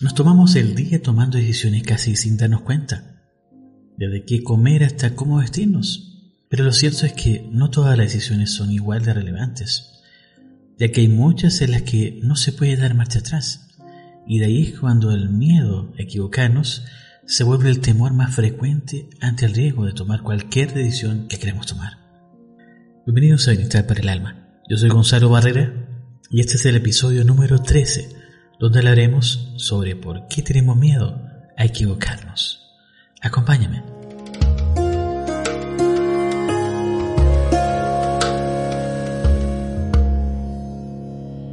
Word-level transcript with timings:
Nos 0.00 0.14
tomamos 0.14 0.54
el 0.54 0.76
día 0.76 1.02
tomando 1.02 1.38
decisiones 1.38 1.82
casi 1.82 2.14
sin 2.14 2.36
darnos 2.36 2.60
cuenta, 2.60 3.20
desde 3.96 4.24
qué 4.24 4.44
comer 4.44 4.84
hasta 4.84 5.16
cómo 5.16 5.38
vestirnos. 5.38 6.36
Pero 6.48 6.62
lo 6.62 6.70
cierto 6.70 7.04
es 7.04 7.14
que 7.14 7.48
no 7.50 7.68
todas 7.70 7.98
las 7.98 8.12
decisiones 8.12 8.52
son 8.52 8.70
igual 8.70 9.04
de 9.04 9.12
relevantes, 9.12 10.04
ya 10.78 10.92
que 10.92 11.00
hay 11.00 11.08
muchas 11.08 11.62
en 11.62 11.72
las 11.72 11.82
que 11.82 12.20
no 12.22 12.36
se 12.36 12.52
puede 12.52 12.76
dar 12.76 12.94
marcha 12.94 13.18
atrás. 13.18 13.74
Y 14.24 14.38
de 14.38 14.46
ahí 14.46 14.62
es 14.68 14.78
cuando 14.78 15.10
el 15.10 15.30
miedo 15.30 15.92
a 15.98 16.02
equivocarnos 16.02 16.84
se 17.26 17.42
vuelve 17.42 17.68
el 17.68 17.80
temor 17.80 18.12
más 18.12 18.36
frecuente 18.36 19.10
ante 19.20 19.46
el 19.46 19.54
riesgo 19.54 19.84
de 19.84 19.94
tomar 19.94 20.22
cualquier 20.22 20.74
decisión 20.74 21.26
que 21.26 21.40
queremos 21.40 21.66
tomar. 21.66 21.94
Bienvenidos 23.04 23.48
a 23.48 23.50
Bienestar 23.50 23.84
para 23.88 24.00
el 24.00 24.08
Alma. 24.08 24.62
Yo 24.70 24.76
soy 24.76 24.90
Gonzalo 24.90 25.28
Barrera 25.28 25.72
y 26.30 26.38
este 26.38 26.54
es 26.54 26.64
el 26.66 26.76
episodio 26.76 27.24
número 27.24 27.58
13 27.58 28.27
donde 28.58 28.80
hablaremos 28.80 29.52
sobre 29.56 29.94
por 29.96 30.26
qué 30.28 30.42
tenemos 30.42 30.76
miedo 30.76 31.20
a 31.56 31.64
equivocarnos. 31.64 32.60
Acompáñame. 33.20 33.82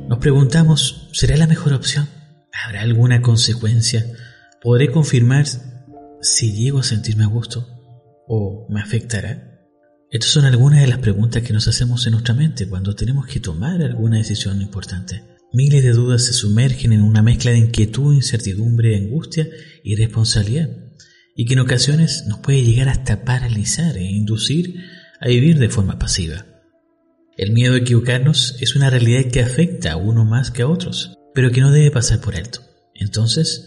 Nos 0.07 0.19
preguntamos, 0.19 1.09
¿será 1.11 1.35
la 1.37 1.47
mejor 1.47 1.73
opción? 1.73 2.07
¿Habrá 2.53 2.81
alguna 2.81 3.21
consecuencia? 3.21 4.05
¿Podré 4.61 4.91
confirmar 4.91 5.45
si 6.21 6.53
llego 6.53 6.79
a 6.79 6.83
sentirme 6.83 7.23
a 7.23 7.27
gusto? 7.27 7.67
¿O 8.27 8.65
me 8.69 8.81
afectará? 8.81 9.51
Estas 10.09 10.31
son 10.31 10.45
algunas 10.45 10.81
de 10.81 10.87
las 10.87 10.99
preguntas 10.99 11.43
que 11.43 11.53
nos 11.53 11.67
hacemos 11.67 12.05
en 12.05 12.13
nuestra 12.13 12.33
mente 12.33 12.67
cuando 12.67 12.95
tenemos 12.95 13.27
que 13.27 13.39
tomar 13.39 13.81
alguna 13.81 14.17
decisión 14.17 14.61
importante. 14.61 15.34
Miles 15.55 15.85
de 15.85 15.93
dudas 15.93 16.25
se 16.25 16.33
sumergen 16.33 16.91
en 16.91 17.01
una 17.01 17.21
mezcla 17.21 17.51
de 17.51 17.59
inquietud, 17.59 18.13
incertidumbre, 18.13 18.97
angustia 18.97 19.47
y 19.85 19.95
responsabilidad, 19.95 20.67
y 21.33 21.45
que 21.45 21.53
en 21.53 21.61
ocasiones 21.61 22.25
nos 22.27 22.39
puede 22.39 22.61
llegar 22.61 22.89
hasta 22.89 23.23
paralizar 23.23 23.95
e 23.95 24.03
inducir 24.03 24.75
a 25.21 25.29
vivir 25.29 25.57
de 25.57 25.69
forma 25.69 25.97
pasiva. 25.97 26.45
El 27.37 27.53
miedo 27.53 27.75
a 27.75 27.77
equivocarnos 27.77 28.57
es 28.59 28.75
una 28.75 28.89
realidad 28.89 29.31
que 29.31 29.39
afecta 29.39 29.93
a 29.93 29.95
uno 29.95 30.25
más 30.25 30.51
que 30.51 30.63
a 30.63 30.67
otros, 30.67 31.17
pero 31.33 31.51
que 31.51 31.61
no 31.61 31.71
debe 31.71 31.89
pasar 31.89 32.19
por 32.19 32.35
alto. 32.35 32.59
Entonces, 32.93 33.65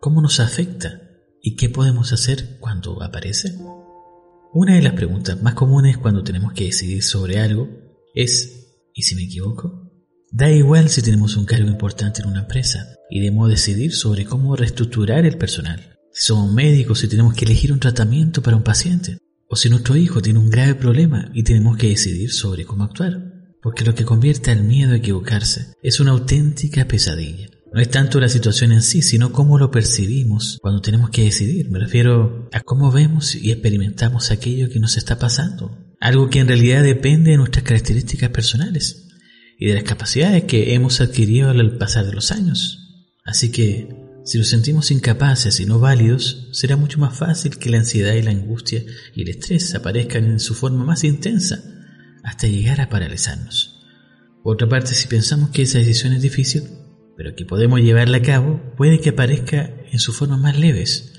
¿cómo 0.00 0.22
nos 0.22 0.40
afecta 0.40 1.02
y 1.42 1.56
qué 1.56 1.68
podemos 1.68 2.14
hacer 2.14 2.56
cuando 2.60 3.02
aparece? 3.02 3.58
Una 4.54 4.76
de 4.76 4.80
las 4.80 4.94
preguntas 4.94 5.42
más 5.42 5.52
comunes 5.52 5.98
cuando 5.98 6.24
tenemos 6.24 6.54
que 6.54 6.64
decidir 6.64 7.02
sobre 7.02 7.40
algo 7.40 7.68
es 8.14 8.88
¿y 8.94 9.02
si 9.02 9.14
me 9.16 9.24
equivoco? 9.24 9.85
Da 10.32 10.50
igual 10.50 10.88
si 10.88 11.02
tenemos 11.02 11.36
un 11.36 11.44
cargo 11.44 11.68
importante 11.68 12.20
en 12.20 12.28
una 12.28 12.40
empresa 12.40 12.94
y 13.08 13.20
debemos 13.20 13.48
decidir 13.48 13.94
sobre 13.94 14.24
cómo 14.24 14.56
reestructurar 14.56 15.24
el 15.24 15.38
personal. 15.38 15.96
Si 16.12 16.26
somos 16.26 16.52
médicos 16.52 17.04
y 17.04 17.08
tenemos 17.08 17.34
que 17.34 17.44
elegir 17.44 17.72
un 17.72 17.78
tratamiento 17.78 18.42
para 18.42 18.56
un 18.56 18.64
paciente. 18.64 19.18
O 19.48 19.54
si 19.54 19.70
nuestro 19.70 19.96
hijo 19.96 20.20
tiene 20.20 20.40
un 20.40 20.50
grave 20.50 20.74
problema 20.74 21.30
y 21.32 21.44
tenemos 21.44 21.76
que 21.76 21.90
decidir 21.90 22.32
sobre 22.32 22.64
cómo 22.64 22.82
actuar. 22.82 23.32
Porque 23.62 23.84
lo 23.84 23.94
que 23.94 24.04
convierte 24.04 24.50
al 24.50 24.64
miedo 24.64 24.92
a 24.92 24.96
equivocarse 24.96 25.74
es 25.82 26.00
una 26.00 26.10
auténtica 26.10 26.86
pesadilla. 26.86 27.48
No 27.72 27.80
es 27.80 27.90
tanto 27.90 28.18
la 28.20 28.28
situación 28.28 28.72
en 28.72 28.82
sí, 28.82 29.02
sino 29.02 29.32
cómo 29.32 29.58
lo 29.58 29.70
percibimos 29.70 30.58
cuando 30.60 30.80
tenemos 30.80 31.10
que 31.10 31.24
decidir. 31.24 31.70
Me 31.70 31.78
refiero 31.78 32.48
a 32.52 32.60
cómo 32.60 32.90
vemos 32.90 33.36
y 33.36 33.52
experimentamos 33.52 34.30
aquello 34.30 34.70
que 34.70 34.80
nos 34.80 34.96
está 34.96 35.18
pasando. 35.18 35.78
Algo 36.00 36.30
que 36.30 36.40
en 36.40 36.48
realidad 36.48 36.82
depende 36.82 37.32
de 37.32 37.36
nuestras 37.36 37.64
características 37.64 38.30
personales 38.30 39.05
y 39.58 39.66
de 39.66 39.74
las 39.74 39.84
capacidades 39.84 40.44
que 40.44 40.74
hemos 40.74 41.00
adquirido 41.00 41.50
al 41.50 41.78
pasar 41.78 42.06
de 42.06 42.12
los 42.12 42.32
años. 42.32 43.06
Así 43.24 43.50
que, 43.50 43.88
si 44.24 44.38
nos 44.38 44.48
sentimos 44.48 44.90
incapaces 44.90 45.60
y 45.60 45.66
no 45.66 45.78
válidos, 45.78 46.48
será 46.52 46.76
mucho 46.76 46.98
más 46.98 47.16
fácil 47.16 47.58
que 47.58 47.70
la 47.70 47.78
ansiedad 47.78 48.14
y 48.14 48.22
la 48.22 48.32
angustia 48.32 48.82
y 49.14 49.22
el 49.22 49.28
estrés 49.28 49.74
aparezcan 49.74 50.24
en 50.24 50.40
su 50.40 50.54
forma 50.54 50.84
más 50.84 51.04
intensa, 51.04 51.62
hasta 52.22 52.48
llegar 52.48 52.80
a 52.80 52.88
paralizarnos. 52.88 53.80
Por 54.42 54.54
otra 54.54 54.68
parte, 54.68 54.94
si 54.94 55.08
pensamos 55.08 55.50
que 55.50 55.62
esa 55.62 55.78
decisión 55.78 56.12
es 56.12 56.22
difícil, 56.22 56.64
pero 57.16 57.34
que 57.34 57.46
podemos 57.46 57.80
llevarla 57.80 58.18
a 58.18 58.22
cabo, 58.22 58.74
puede 58.76 59.00
que 59.00 59.10
aparezca 59.10 59.72
en 59.90 59.98
sus 59.98 60.16
formas 60.16 60.38
más 60.38 60.58
leves. 60.58 61.14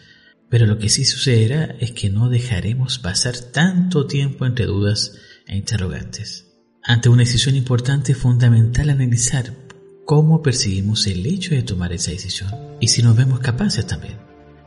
Pero 0.49 0.65
lo 0.65 0.77
que 0.77 0.89
sí 0.89 1.03
sucederá 1.03 1.75
es 1.79 1.91
que 1.91 2.09
no 2.09 2.29
dejaremos 2.29 2.99
pasar 2.99 3.37
tanto 3.37 4.05
tiempo 4.05 4.45
entre 4.45 4.65
dudas 4.65 5.13
e 5.47 5.57
interrogantes. 5.57 6.46
Ante 6.87 7.09
una 7.09 7.23
decisión 7.23 7.57
importante 7.57 8.13
es 8.13 8.17
fundamental 8.17 8.89
analizar 8.89 9.51
cómo 10.05 10.41
percibimos 10.41 11.05
el 11.07 11.25
hecho 11.25 11.53
de 11.53 11.61
tomar 11.61 11.91
esa 11.91 12.11
decisión 12.11 12.49
y 12.79 12.87
si 12.87 13.03
nos 13.03 13.17
vemos 13.17 13.41
capaces 13.41 13.85
también. 13.85 14.15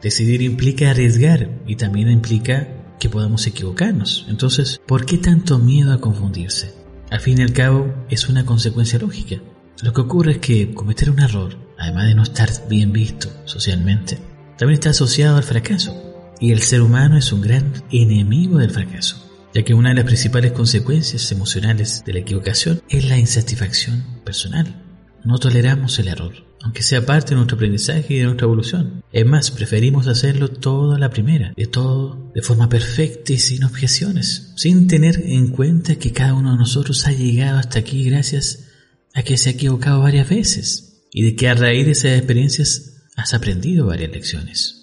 Decidir 0.03 0.43
implica 0.43 0.91
arriesgar 0.91 1.63
y 1.67 1.77
también 1.77 2.11
implica 2.11 2.69
que 2.99 3.09
podamos 3.09 3.47
equivocarnos. 3.47 4.27
Entonces, 4.29 4.83
¿por 4.87 5.07
qué 5.07 5.17
tanto 5.17 5.59
miedo 5.59 5.95
a 5.95 6.01
confundirse? 6.03 6.75
Al 7.11 7.21
fin 7.21 7.39
y 7.39 7.43
al 7.43 7.55
cabo, 7.55 7.91
es 8.11 8.29
una 8.29 8.45
consecuencia 8.45 8.99
lógica. 8.99 9.37
Lo 9.83 9.95
que 9.95 10.03
ocurre 10.03 10.33
es 10.33 10.39
que 10.41 10.75
cometer 10.75 11.11
un 11.11 11.21
error, 11.21 11.57
además 11.79 12.05
de 12.05 12.15
no 12.15 12.23
estar 12.23 12.51
bien 12.69 12.93
visto 12.93 13.31
socialmente, 13.47 14.19
también 14.59 14.75
está 14.75 14.91
asociado 14.91 15.39
al 15.39 15.43
fracaso. 15.43 15.97
Y 16.39 16.53
el 16.53 16.61
ser 16.61 16.83
humano 16.83 17.17
es 17.17 17.33
un 17.33 17.41
gran 17.41 17.73
enemigo 17.91 18.59
del 18.59 18.71
fracaso 18.71 19.30
ya 19.55 19.63
que 19.63 19.75
una 19.75 19.91
de 19.91 19.97
las 19.97 20.05
principales 20.05 20.53
consecuencias 20.53 21.31
emocionales 21.33 22.03
de 22.05 22.13
la 22.13 22.19
equivocación 22.21 22.83
es 22.89 23.09
la 23.09 23.19
insatisfacción 23.19 24.05
personal. 24.25 24.85
No 25.25 25.39
toleramos 25.39 25.99
el 25.99 26.09
error, 26.09 26.33
aunque 26.63 26.83
sea 26.83 27.05
parte 27.05 27.31
de 27.31 27.37
nuestro 27.37 27.57
aprendizaje 27.57 28.15
y 28.15 28.19
de 28.19 28.25
nuestra 28.25 28.47
evolución. 28.47 29.03
Es 29.13 29.27
más, 29.27 29.51
preferimos 29.51 30.07
hacerlo 30.07 30.49
todo 30.49 30.95
a 30.95 30.99
la 30.99 31.11
primera, 31.11 31.53
de 31.57 31.67
todo 31.67 32.31
de 32.35 32.43
forma 32.43 32.69
perfecta 32.69 33.33
y 33.33 33.39
sin 33.39 33.65
objeciones, 33.65 34.53
sin 34.57 34.87
tener 34.87 35.21
en 35.25 35.49
cuenta 35.49 35.97
que 35.97 36.13
cada 36.13 36.35
uno 36.35 36.53
de 36.53 36.59
nosotros 36.59 37.07
ha 37.07 37.13
llegado 37.13 37.59
hasta 37.59 37.81
aquí 37.81 38.05
gracias 38.05 38.69
a 39.15 39.23
que 39.23 39.37
se 39.37 39.51
ha 39.51 39.53
equivocado 39.53 40.01
varias 40.01 40.29
veces 40.29 41.07
y 41.13 41.25
de 41.25 41.35
que 41.35 41.49
a 41.49 41.55
raíz 41.55 41.87
de 41.87 41.93
esas 41.93 42.17
experiencias 42.17 43.03
has 43.17 43.35
aprendido 43.35 43.87
varias 43.87 44.13
lecciones. 44.13 44.77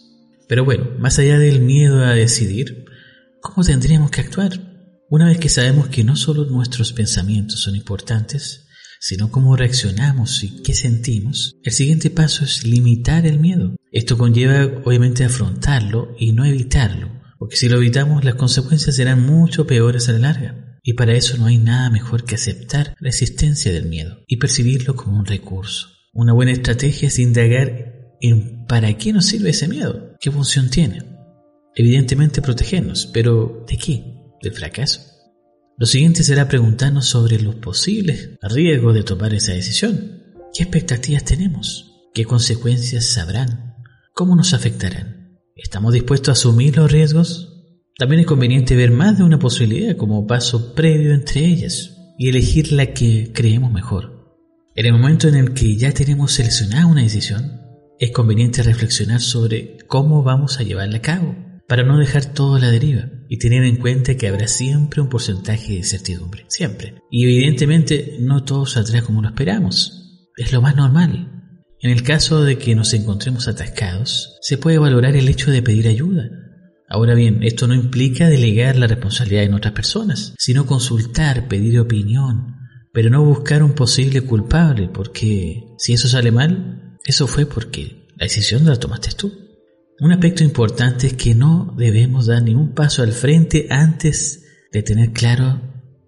Pero 0.48 0.66
bueno, 0.66 0.88
más 1.00 1.18
allá 1.20 1.40
del 1.40 1.62
miedo 1.62 2.04
a 2.04 2.14
decidir, 2.14 2.86
¿Cómo 3.42 3.64
tendríamos 3.64 4.12
que 4.12 4.22
actuar? 4.22 4.52
Una 5.10 5.28
vez 5.28 5.38
que 5.38 5.50
sabemos 5.50 5.88
que 5.88 6.04
no 6.04 6.16
solo 6.16 6.46
nuestros 6.46 6.92
pensamientos 6.92 7.62
son 7.62 7.76
importantes, 7.76 8.68
sino 9.00 9.30
cómo 9.30 9.56
reaccionamos 9.56 10.44
y 10.44 10.64
qué 10.64 10.74
sentimos, 10.74 11.56
el 11.64 11.72
siguiente 11.72 12.10
paso 12.10 12.44
es 12.44 12.66
limitar 12.66 13.26
el 13.26 13.40
miedo. 13.40 13.76
Esto 13.92 14.18
conlleva 14.18 14.82
obviamente 14.84 15.24
afrontarlo 15.24 16.16
y 16.18 16.34
no 16.34 16.46
evitarlo, 16.46 17.10
porque 17.38 17.58
si 17.58 17.70
lo 17.70 17.78
evitamos 17.78 18.26
las 18.26 18.36
consecuencias 18.36 18.96
serán 18.96 19.26
mucho 19.26 19.68
peores 19.68 20.10
a 20.10 20.14
la 20.14 20.20
larga. 20.20 20.80
Y 20.84 20.94
para 20.94 21.14
eso 21.14 21.38
no 21.38 21.46
hay 21.46 21.58
nada 21.58 21.90
mejor 21.90 22.24
que 22.26 22.36
aceptar 22.36 22.96
la 23.00 23.10
existencia 23.10 23.72
del 23.72 23.88
miedo 23.88 24.24
y 24.26 24.38
percibirlo 24.38 24.96
como 24.96 25.20
un 25.20 25.26
recurso. 25.26 25.90
Una 26.14 26.34
buena 26.34 26.54
estrategia 26.54 27.10
es 27.10 27.20
indagar 27.20 28.16
en 28.20 28.66
para 28.66 28.98
qué 28.98 29.14
nos 29.14 29.26
sirve 29.26 29.52
ese 29.52 29.68
miedo, 29.68 30.16
qué 30.20 30.32
función 30.32 30.70
tiene 30.70 31.17
evidentemente 31.78 32.42
protegernos, 32.42 33.08
pero 33.14 33.64
¿de 33.68 33.78
qué? 33.78 34.04
¿Del 34.42 34.52
fracaso? 34.52 35.00
Lo 35.78 35.86
siguiente 35.86 36.24
será 36.24 36.48
preguntarnos 36.48 37.06
sobre 37.06 37.40
los 37.40 37.54
posibles 37.56 38.32
riesgos 38.42 38.96
de 38.96 39.04
tomar 39.04 39.36
esa 39.36 39.54
decisión. 39.54 40.24
¿Qué 40.56 40.64
expectativas 40.64 41.24
tenemos? 41.24 42.10
¿Qué 42.16 42.26
consecuencias 42.26 43.06
sabrán? 43.06 43.76
¿Cómo 44.16 44.36
nos 44.36 44.56
afectarán? 44.56 45.40
¿Estamos 45.56 45.94
dispuestos 45.94 46.30
a 46.30 46.32
asumir 46.32 46.76
los 46.76 46.92
riesgos? 46.92 47.54
También 47.96 48.22
es 48.22 48.28
conveniente 48.28 48.76
ver 48.76 48.90
más 48.90 49.20
de 49.20 49.24
una 49.24 49.38
posibilidad 49.38 49.96
como 49.98 50.26
paso 50.26 50.74
previo 50.74 51.14
entre 51.14 51.46
ellas 51.46 51.96
y 52.18 52.30
elegir 52.30 52.72
la 52.72 52.88
que 52.88 53.32
creemos 53.34 53.72
mejor. 53.72 54.36
En 54.74 54.88
el 54.88 54.94
momento 54.94 55.28
en 55.28 55.36
el 55.36 55.54
que 55.54 55.76
ya 55.76 55.92
tenemos 55.92 56.32
seleccionada 56.32 56.88
una 56.88 57.04
decisión, 57.04 57.62
es 58.00 58.10
conveniente 58.12 58.64
reflexionar 58.64 59.22
sobre 59.22 59.78
cómo 59.86 60.24
vamos 60.24 60.60
a 60.60 60.64
llevarla 60.64 60.98
a 60.98 61.02
cabo 61.02 61.47
para 61.68 61.84
no 61.84 61.98
dejar 61.98 62.34
todo 62.34 62.56
a 62.56 62.60
la 62.60 62.72
deriva 62.72 63.10
y 63.28 63.38
tener 63.38 63.64
en 63.64 63.78
cuenta 63.78 64.16
que 64.16 64.28
habrá 64.28 64.48
siempre 64.48 65.02
un 65.02 65.10
porcentaje 65.10 65.74
de 65.74 65.80
incertidumbre, 65.80 66.46
siempre. 66.48 66.96
Y 67.12 67.26
evidentemente 67.26 68.18
no 68.20 68.44
todo 68.44 68.66
saldrá 68.66 69.02
como 69.02 69.22
lo 69.22 69.28
esperamos, 69.28 70.32
es 70.38 70.54
lo 70.54 70.62
más 70.62 70.76
normal. 70.76 71.34
En 71.80 71.92
el 71.92 72.04
caso 72.04 72.44
de 72.44 72.58
que 72.58 72.74
nos 72.74 72.94
encontremos 72.94 73.48
atascados, 73.48 74.38
se 74.42 74.58
puede 74.58 74.80
valorar 74.80 75.16
el 75.16 75.28
hecho 75.28 75.52
de 75.52 75.62
pedir 75.62 75.88
ayuda. 75.88 76.30
Ahora 76.90 77.14
bien, 77.14 77.44
esto 77.44 77.68
no 77.68 77.76
implica 77.76 78.30
delegar 78.30 78.78
la 78.78 78.88
responsabilidad 78.88 79.44
en 79.44 79.54
otras 79.54 79.74
personas, 79.74 80.34
sino 80.38 80.66
consultar, 80.66 81.48
pedir 81.50 81.80
opinión, 81.80 82.56
pero 82.94 83.10
no 83.10 83.24
buscar 83.26 83.62
un 83.62 83.74
posible 83.74 84.22
culpable, 84.22 84.90
porque 84.92 85.76
si 85.78 85.94
eso 85.94 86.08
sale 86.08 86.32
mal, 86.32 86.98
eso 87.06 87.28
fue 87.28 87.46
porque 87.46 88.08
la 88.16 88.26
decisión 88.26 88.66
la 88.66 88.78
tomaste 88.78 89.12
tú. 89.12 89.47
Un 90.00 90.12
aspecto 90.12 90.44
importante 90.44 91.08
es 91.08 91.14
que 91.14 91.34
no 91.34 91.74
debemos 91.78 92.28
dar 92.28 92.44
ningún 92.44 92.74
paso 92.74 93.02
al 93.02 93.14
frente 93.14 93.68
antes 93.70 94.44
de 94.72 94.84
tener 94.84 95.12
claro 95.12 95.62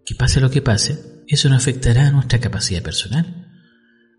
que 0.05 0.15
pase 0.15 0.39
lo 0.39 0.51
que 0.51 0.61
pase, 0.61 1.23
eso 1.27 1.49
no 1.49 1.55
afectará 1.55 2.07
a 2.07 2.11
nuestra 2.11 2.39
capacidad 2.39 2.81
personal. 2.81 3.47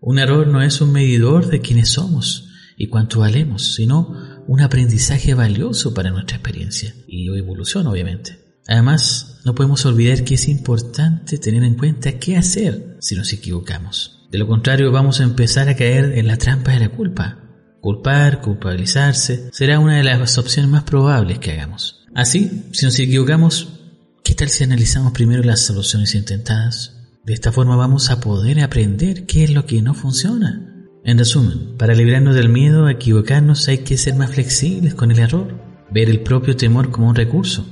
Un 0.01 0.19
error 0.19 0.47
no 0.47 0.61
es 0.61 0.81
un 0.81 0.91
medidor 0.91 1.47
de 1.47 1.61
quiénes 1.61 1.89
somos 1.89 2.49
y 2.77 2.87
cuánto 2.87 3.19
valemos, 3.19 3.75
sino 3.75 4.43
un 4.47 4.61
aprendizaje 4.61 5.33
valioso 5.33 5.93
para 5.93 6.11
nuestra 6.11 6.37
experiencia 6.37 6.95
y 7.07 7.27
evolución, 7.27 7.87
obviamente. 7.87 8.39
Además, 8.67 9.41
no 9.45 9.55
podemos 9.55 9.85
olvidar 9.85 10.23
que 10.23 10.35
es 10.35 10.47
importante 10.47 11.37
tener 11.37 11.63
en 11.63 11.75
cuenta 11.75 12.19
qué 12.19 12.37
hacer 12.37 12.97
si 12.99 13.15
nos 13.15 13.33
equivocamos. 13.33 14.27
De 14.31 14.37
lo 14.37 14.47
contrario, 14.47 14.91
vamos 14.91 15.19
a 15.19 15.23
empezar 15.23 15.67
a 15.67 15.75
caer 15.75 16.17
en 16.17 16.27
la 16.27 16.37
trampa 16.37 16.71
de 16.71 16.79
la 16.79 16.89
culpa. 16.89 17.40
Culpar, 17.81 18.41
culpabilizarse, 18.41 19.49
será 19.51 19.79
una 19.79 19.97
de 19.97 20.03
las 20.03 20.37
opciones 20.37 20.69
más 20.69 20.83
probables 20.83 21.39
que 21.39 21.51
hagamos. 21.51 22.05
Así, 22.13 22.67
si 22.73 22.85
nos 22.85 22.99
equivocamos, 22.99 23.79
¿qué 24.23 24.35
tal 24.35 24.49
si 24.49 24.63
analizamos 24.63 25.13
primero 25.13 25.41
las 25.41 25.61
soluciones 25.61 26.13
intentadas? 26.13 26.95
De 27.25 27.33
esta 27.33 27.51
forma 27.51 27.75
vamos 27.75 28.11
a 28.11 28.19
poder 28.19 28.59
aprender 28.59 29.25
qué 29.25 29.45
es 29.45 29.49
lo 29.49 29.65
que 29.65 29.81
no 29.81 29.95
funciona. 29.95 30.87
En 31.03 31.17
resumen, 31.17 31.75
para 31.77 31.95
librarnos 31.95 32.35
del 32.35 32.49
miedo 32.49 32.85
a 32.85 32.91
equivocarnos 32.91 33.67
hay 33.67 33.79
que 33.79 33.97
ser 33.97 34.15
más 34.15 34.29
flexibles 34.29 34.93
con 34.93 35.09
el 35.09 35.17
error, 35.17 35.59
ver 35.91 36.07
el 36.07 36.21
propio 36.21 36.55
temor 36.55 36.91
como 36.91 37.09
un 37.09 37.15
recurso 37.15 37.65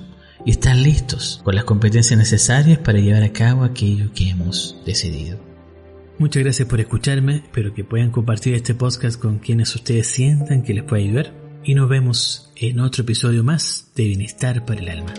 y 0.43 0.51
estar 0.51 0.75
listos 0.75 1.39
con 1.43 1.53
las 1.53 1.65
competencias 1.65 2.17
necesarias 2.17 2.79
para 2.79 2.99
llevar 2.99 3.21
a 3.21 3.31
cabo 3.31 3.63
aquello 3.63 4.11
que 4.13 4.29
hemos 4.29 4.75
decidido. 4.87 5.48
Muchas 6.19 6.43
gracias 6.43 6.67
por 6.67 6.81
escucharme, 6.81 7.37
espero 7.37 7.73
que 7.73 7.85
puedan 7.85 8.11
compartir 8.11 8.53
este 8.53 8.75
podcast 8.75 9.17
con 9.17 9.39
quienes 9.39 9.73
ustedes 9.73 10.07
sientan 10.07 10.63
que 10.63 10.73
les 10.73 10.83
puede 10.83 11.03
ayudar 11.03 11.33
y 11.63 11.75
nos 11.75 11.87
vemos 11.87 12.51
en 12.57 12.81
otro 12.81 13.03
episodio 13.03 13.41
más 13.41 13.93
de 13.95 14.03
Bienestar 14.03 14.65
para 14.65 14.81
el 14.81 14.89
Alma. 14.89 15.13